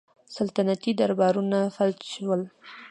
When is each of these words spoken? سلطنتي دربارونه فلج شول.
سلطنتي 0.35 0.91
دربارونه 0.99 1.59
فلج 1.75 1.99
شول. 2.13 2.41